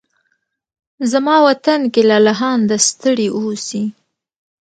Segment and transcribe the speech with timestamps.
[1.11, 3.83] زما وطن کې لالهانده ستړي اوسې